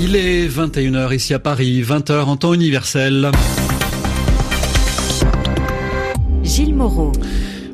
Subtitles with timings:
[0.00, 3.32] Il est 21h ici à Paris, 20h en temps universel.
[6.44, 7.10] Gilles Moreau.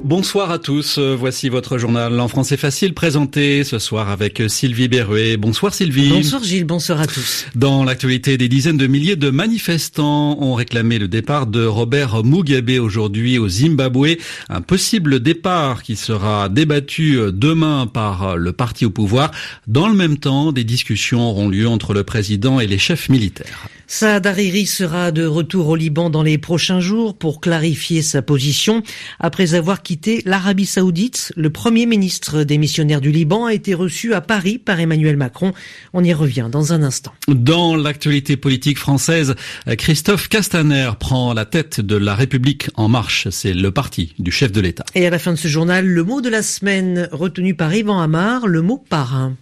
[0.04, 5.38] Bonsoir à tous, voici votre journal en français facile présenté ce soir avec Sylvie Berruet.
[5.38, 6.10] Bonsoir Sylvie.
[6.10, 7.46] Bonsoir Gilles, bonsoir à tous.
[7.54, 12.78] Dans l'actualité, des dizaines de milliers de manifestants ont réclamé le départ de Robert Mugabe
[12.82, 14.18] aujourd'hui au Zimbabwe.
[14.50, 19.30] Un possible départ qui sera débattu demain par le parti au pouvoir.
[19.66, 23.68] Dans le même temps, des discussions auront lieu entre le président et les chefs militaires.
[23.86, 28.82] Saad Hariri sera de retour au Liban dans les prochains jours pour clarifier sa position.
[29.20, 34.14] Après avoir quitté l'Arabie saoudite, le premier ministre des missionnaires du Liban a été reçu
[34.14, 35.52] à Paris par Emmanuel Macron.
[35.92, 37.12] On y revient dans un instant.
[37.28, 39.34] Dans l'actualité politique française,
[39.78, 43.28] Christophe Castaner prend la tête de la République en marche.
[43.30, 44.84] C'est le parti du chef de l'État.
[44.94, 48.00] Et à la fin de ce journal, le mot de la semaine retenu par Yvan
[48.00, 49.36] Amar, le mot parrain.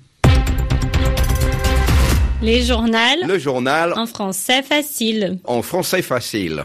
[2.43, 2.99] Les journaux.
[3.25, 3.93] Le journal.
[3.97, 5.39] En français facile.
[5.45, 6.65] En français facile.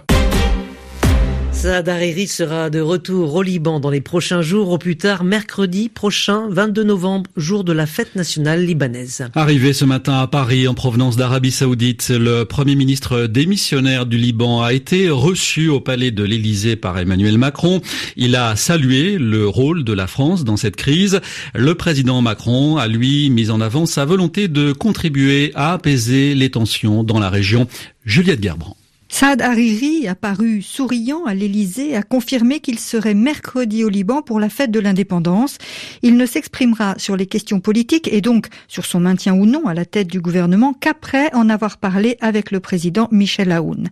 [1.67, 5.89] Saad Hariri sera de retour au Liban dans les prochains jours, au plus tard mercredi
[5.89, 9.27] prochain, 22 novembre, jour de la fête nationale libanaise.
[9.35, 14.63] Arrivé ce matin à Paris en provenance d'Arabie Saoudite, le premier ministre démissionnaire du Liban
[14.63, 17.81] a été reçu au palais de l'Élysée par Emmanuel Macron.
[18.15, 21.19] Il a salué le rôle de la France dans cette crise.
[21.53, 26.49] Le président Macron a lui mis en avant sa volonté de contribuer à apaiser les
[26.49, 27.67] tensions dans la région.
[28.05, 28.76] Juliette Gerbrand.
[29.19, 34.47] Saad Hariri, apparu souriant à l'Élysée, a confirmé qu'il serait mercredi au Liban pour la
[34.47, 35.57] fête de l'indépendance.
[36.03, 39.73] Il ne s'exprimera sur les questions politiques et donc sur son maintien ou non à
[39.73, 43.89] la tête du gouvernement qu'après en avoir parlé avec le président Michel Aoun.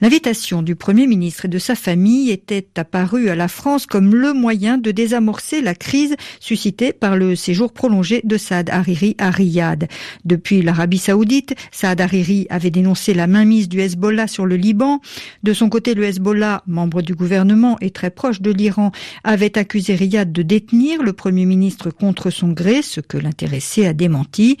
[0.00, 4.32] L'invitation du Premier ministre et de sa famille était apparue à la France comme le
[4.32, 9.86] moyen de désamorcer la crise suscitée par le séjour prolongé de Saad Hariri à Riyad.
[10.24, 14.61] Depuis l'Arabie saoudite, Saad Hariri avait dénoncé la mainmise du Hezbollah sur le
[15.42, 18.92] De son côté, le Hezbollah, membre du gouvernement et très proche de l'Iran,
[19.24, 23.92] avait accusé Riyad de détenir le Premier ministre contre son gré, ce que l'intéressé a
[23.92, 24.58] démenti.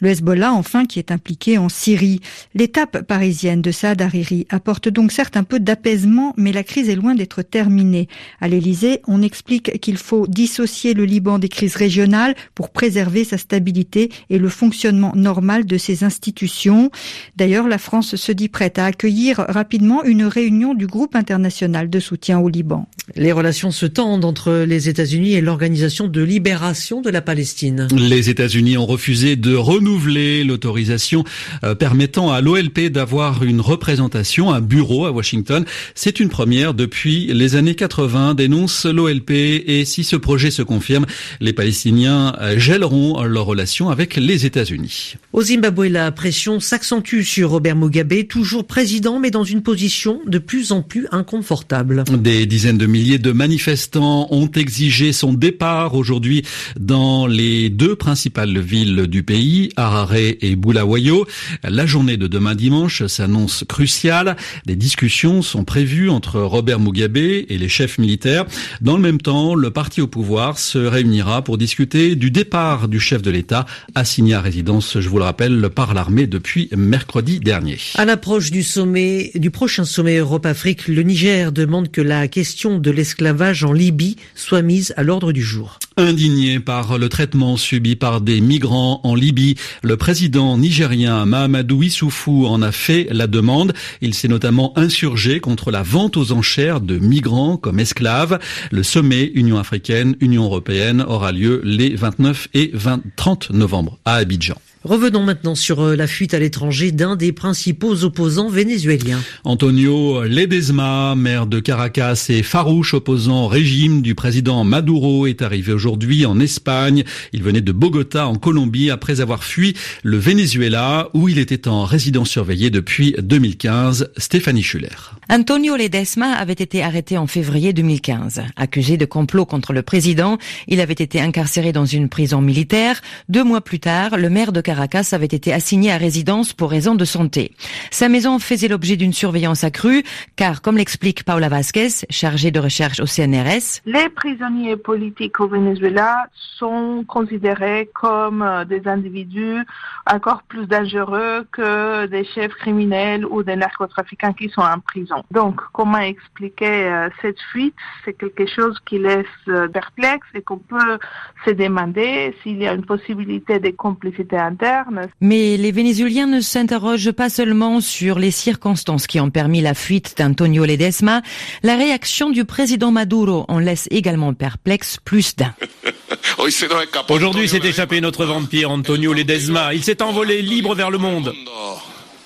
[0.00, 2.20] Le Hezbollah, enfin, qui est impliqué en Syrie.
[2.54, 6.96] L'étape parisienne de Saad Hariri apporte donc certes un peu d'apaisement, mais la crise est
[6.96, 8.08] loin d'être terminée.
[8.40, 13.38] À l'Élysée, on explique qu'il faut dissocier le Liban des crises régionales pour préserver sa
[13.38, 16.90] stabilité et le fonctionnement normal de ses institutions.
[17.36, 22.00] D'ailleurs, la France se dit prête à accueillir rapidement une réunion du groupe international de
[22.00, 22.86] soutien au Liban.
[23.16, 27.88] Les relations se tendent entre les États-Unis et l'Organisation de libération de la Palestine.
[27.96, 31.24] Les États-Unis ont refusé de renouveler l'autorisation
[31.64, 35.64] euh, permettant à l'OLP d'avoir une représentation, un bureau à Washington.
[35.94, 39.30] C'est une première depuis les années 80, dénonce l'OLP.
[39.30, 41.06] Et si ce projet se confirme,
[41.40, 45.14] les Palestiniens euh, gèleront leurs relations avec les États-Unis.
[45.32, 50.38] Au Zimbabwe, la pression s'accentue sur Robert Mugabe, toujours président, mais dans une position de
[50.38, 52.04] plus en plus inconfortable.
[52.18, 56.42] Des dizaines de milliers de manifestants ont exigé son départ aujourd'hui
[56.80, 61.24] dans les deux principales villes du pays, Harare et Bulawayo.
[61.62, 64.36] La journée de demain dimanche s'annonce cruciale.
[64.66, 68.46] Des discussions sont prévues entre Robert Mugabe et les chefs militaires.
[68.80, 72.98] Dans le même temps, le parti au pouvoir se réunira pour discuter du départ du
[72.98, 73.64] chef de l'État
[73.94, 77.78] assigné à résidence, je vous le rappelle, par l'armée depuis mercredi dernier.
[77.94, 82.87] À l'approche du sommet, du prochain sommet Europe-Afrique, le Niger demande que la question de
[82.90, 85.78] l'esclavage en Libye soit mise à l'ordre du jour.
[85.98, 92.46] Indigné par le traitement subi par des migrants en Libye, le président nigérien Mahamadou Issoufou
[92.46, 93.72] en a fait la demande.
[94.00, 98.38] Il s'est notamment insurgé contre la vente aux enchères de migrants comme esclaves.
[98.70, 104.14] Le sommet Union africaine, Union européenne aura lieu les 29 et 20, 30 novembre à
[104.14, 104.54] Abidjan.
[104.84, 109.18] Revenons maintenant sur euh, la fuite à l'étranger d'un des principaux opposants vénézuéliens.
[109.42, 115.72] Antonio Ledesma, maire de Caracas et farouche opposant au régime du président Maduro, est arrivé
[115.72, 115.87] aujourd'hui
[116.26, 117.04] en Espagne.
[117.32, 121.84] Il venait de Bogota en Colombie après avoir fui le Venezuela où il était en
[121.84, 124.10] résidence surveillée depuis 2015.
[124.16, 125.17] Stéphanie Schuller.
[125.30, 128.44] Antonio Ledesma avait été arrêté en février 2015.
[128.56, 130.38] Accusé de complot contre le président,
[130.68, 133.02] il avait été incarcéré dans une prison militaire.
[133.28, 136.94] Deux mois plus tard, le maire de Caracas avait été assigné à résidence pour raison
[136.94, 137.52] de santé.
[137.90, 140.02] Sa maison faisait l'objet d'une surveillance accrue,
[140.36, 146.24] car comme l'explique Paula Vasquez, chargée de recherche au CNRS, les prisonniers politiques au Venezuela
[146.58, 149.62] sont considérés comme euh, des individus
[150.10, 155.17] encore plus dangereux que des chefs criminels ou des narcotrafiquants qui sont en prison.
[155.18, 155.24] Non.
[155.30, 157.74] Donc, comment expliquer euh, cette fuite?
[158.04, 160.98] C'est quelque chose qui laisse euh, perplexe et qu'on peut
[161.44, 165.08] se demander s'il y a une possibilité de complicité interne.
[165.20, 170.14] Mais les Vénézuéliens ne s'interrogent pas seulement sur les circonstances qui ont permis la fuite
[170.18, 171.22] d'Antonio Ledesma.
[171.62, 175.54] La réaction du président Maduro en laisse également perplexe plus d'un.
[177.08, 179.74] Aujourd'hui s'est échappé notre vampire Antonio Ledesma.
[179.74, 181.32] Il s'est envolé libre vers le monde.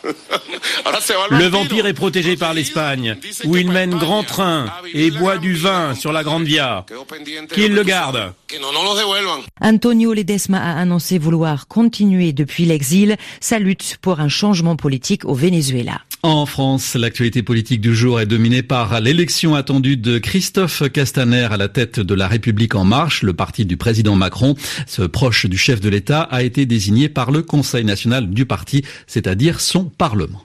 [1.30, 5.94] Le vampire est protégé par l'Espagne, où il mène grand train et boit du vin
[5.94, 6.84] sur la Grande Via.
[7.52, 8.32] Qu'il le garde.
[9.60, 15.34] Antonio Ledesma a annoncé vouloir continuer depuis l'exil sa lutte pour un changement politique au
[15.34, 16.00] Venezuela.
[16.24, 21.56] En France, l'actualité politique du jour est dominée par l'élection attendue de Christophe Castaner à
[21.56, 24.54] la tête de la République en marche, le parti du président Macron.
[24.86, 28.84] Ce proche du chef de l'État a été désigné par le Conseil national du parti,
[29.08, 30.44] c'est-à-dire son Parlement.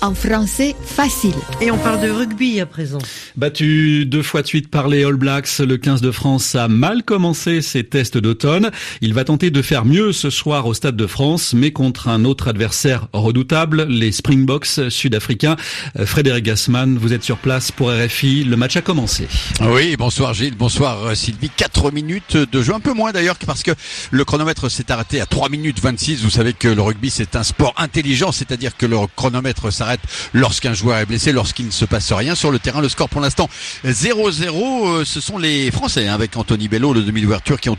[0.00, 1.34] En français facile.
[1.60, 2.98] Et on parle de rugby à présent.
[3.36, 7.02] Battu deux fois de suite par les All Blacks, le 15 de France a mal
[7.02, 8.70] commencé ses tests d'automne.
[9.00, 12.24] Il va tenter de faire mieux ce soir au Stade de France, mais contre un
[12.24, 15.56] autre adversaire redoutable, les Springboks sud-africains.
[15.98, 18.44] Euh, Frédéric Gassman, vous êtes sur place pour RFI.
[18.44, 19.26] Le match a commencé.
[19.60, 21.50] Oui, bonsoir Gilles, bonsoir euh, Sylvie.
[21.50, 23.72] 4 minutes de jeu, un peu moins d'ailleurs parce que
[24.10, 26.22] le chronomètre s'est arrêté à 3 minutes 26.
[26.22, 29.87] Vous savez que le rugby c'est un sport intelligent, c'est-à-dire que le chronomètre s'arrête
[30.32, 32.80] lorsqu'un joueur est blessé, lorsqu'il ne se passe rien sur le terrain.
[32.80, 33.48] Le score pour l'instant
[33.84, 34.88] 0-0.
[34.88, 37.78] Euh, ce sont les Français hein, avec Anthony Bello, le demi d'ouverture, qui ont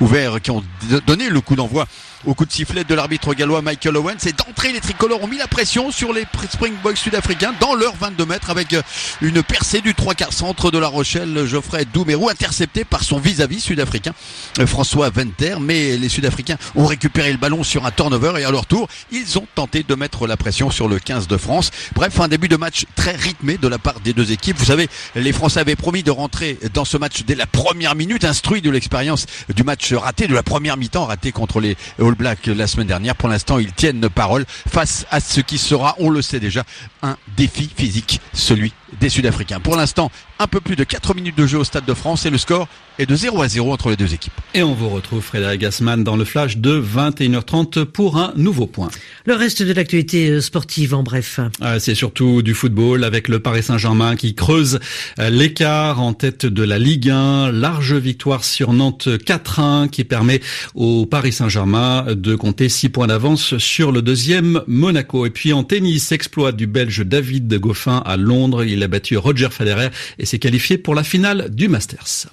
[0.00, 0.62] ouvert, qui ont
[1.06, 1.86] donné le coup d'envoi
[2.26, 4.26] au coup de sifflet de l'arbitre gallois Michael Owens.
[4.26, 8.26] Et d'entrée, les tricolores ont mis la pression sur les Springboks sud-africains dans leurs 22
[8.26, 8.82] mètres avec euh,
[9.20, 13.60] une percée du 3 quarts centre de la Rochelle, Geoffrey Doumerou, intercepté par son vis-à-vis
[13.60, 14.12] sud-africain
[14.58, 15.56] euh, François Venter.
[15.60, 19.38] Mais les Sud-Africains ont récupéré le ballon sur un turnover et à leur tour, ils
[19.38, 21.70] ont tenté de mettre la pression sur le 15 de France.
[21.94, 24.58] Bref, un début de match très rythmé de la part des deux équipes.
[24.58, 28.24] Vous savez, les Français avaient promis de rentrer dans ce match dès la première minute,
[28.24, 31.76] instruit de l'expérience du match raté, de la première mi-temps raté contre les
[32.08, 33.14] All Blacks la semaine dernière.
[33.14, 36.64] Pour l'instant, ils tiennent parole face à ce qui sera, on le sait déjà,
[37.02, 39.60] un défi physique, celui des Sud-Africains.
[39.60, 42.30] Pour l'instant, un peu plus de 4 minutes de jeu au Stade de France et
[42.30, 42.68] le score
[42.98, 44.32] est de 0 à 0 entre les deux équipes.
[44.54, 48.88] Et on vous retrouve Frédéric Gassman dans le flash de 21h30 pour un nouveau point.
[49.24, 51.38] Le reste de l'actualité euh, sportive en bref.
[51.60, 54.80] Ah, c'est surtout du football avec le Paris Saint-Germain qui creuse
[55.18, 57.52] euh, l'écart en tête de la Ligue 1.
[57.52, 60.40] Large victoire sur Nantes 4-1 qui permet
[60.74, 65.26] au Paris Saint-Germain de compter 6 points d'avance sur le deuxième Monaco.
[65.26, 68.64] Et puis en tennis, exploit du Belge David Goffin à Londres.
[68.64, 72.28] Il a battu Roger Federer et s'est qualifié pour la finale du Masters.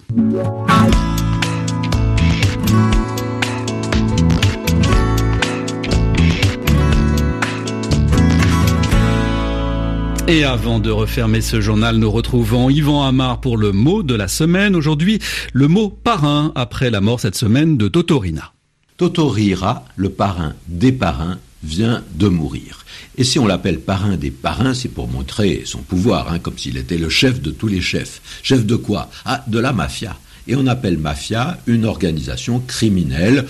[10.27, 14.27] Et avant de refermer ce journal, nous retrouvons Yvan Amar pour le mot de la
[14.27, 14.75] semaine.
[14.75, 15.19] Aujourd'hui,
[15.53, 18.54] le mot parrain après la mort cette semaine de Totorina.
[18.97, 22.85] Totorira, le parrain des parrains, vient de mourir.
[23.17, 26.77] Et si on l'appelle parrain des parrains, c'est pour montrer son pouvoir, hein, comme s'il
[26.77, 28.21] était le chef de tous les chefs.
[28.43, 29.09] Chef de quoi?
[29.25, 30.17] Ah, de la mafia.
[30.47, 33.45] Et on appelle mafia une organisation criminelle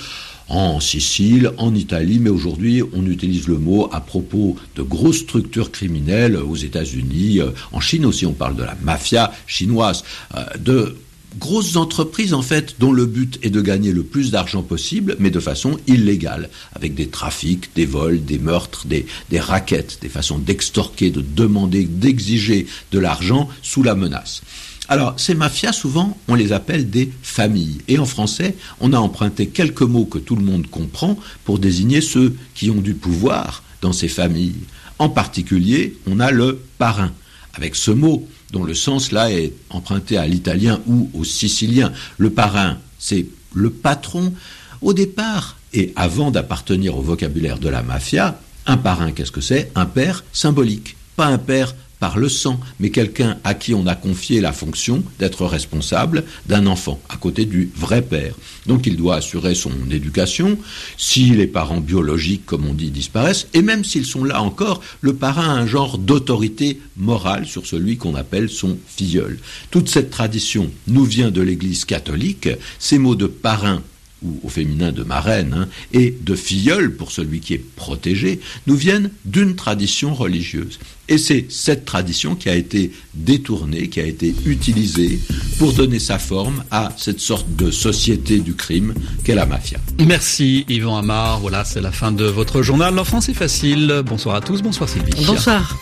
[0.48, 5.72] en Sicile, en Italie, mais aujourd'hui on utilise le mot à propos de grosses structures
[5.72, 10.04] criminelles aux États-Unis, euh, en Chine aussi on parle de la mafia chinoise,
[10.36, 10.98] euh, de
[11.38, 15.32] grosses entreprises en fait dont le but est de gagner le plus d'argent possible, mais
[15.32, 20.38] de façon illégale, avec des trafics, des vols, des meurtres, des, des raquettes, des façons
[20.38, 24.42] d'extorquer, de demander, d'exiger de l'argent sous la menace.
[24.88, 27.80] Alors, ces mafias, souvent, on les appelle des familles.
[27.88, 32.02] Et en français, on a emprunté quelques mots que tout le monde comprend pour désigner
[32.02, 34.62] ceux qui ont du pouvoir dans ces familles.
[35.00, 37.12] En particulier, on a le parrain,
[37.56, 41.92] avec ce mot dont le sens là est emprunté à l'italien ou au sicilien.
[42.18, 44.34] Le parrain, c'est le patron.
[44.82, 49.72] Au départ, et avant d'appartenir au vocabulaire de la mafia, un parrain, qu'est-ce que c'est?
[49.76, 51.76] Un père symbolique, pas un père
[52.06, 56.68] par le sang, mais quelqu'un à qui on a confié la fonction d'être responsable d'un
[56.68, 58.36] enfant, à côté du vrai père.
[58.68, 60.60] Donc il doit assurer son éducation,
[60.98, 65.16] si les parents biologiques, comme on dit, disparaissent, et même s'ils sont là encore, le
[65.16, 69.40] parrain a un genre d'autorité morale sur celui qu'on appelle son filleul.
[69.72, 73.82] Toute cette tradition nous vient de l'Église catholique, ces mots de parrain
[74.26, 78.76] ou au féminin de marraine, hein, et de filleule pour celui qui est protégé, nous
[78.76, 80.80] viennent d'une tradition religieuse.
[81.08, 85.20] Et c'est cette tradition qui a été détournée, qui a été utilisée
[85.60, 89.78] pour donner sa forme à cette sorte de société du crime qu'est la mafia.
[90.00, 91.40] Merci Yvan Amar.
[91.40, 92.96] Voilà, c'est la fin de votre journal.
[92.96, 94.02] La France est facile.
[94.06, 94.64] Bonsoir à tous.
[94.64, 95.26] Bonsoir Sylvie.
[95.26, 95.78] Bonsoir.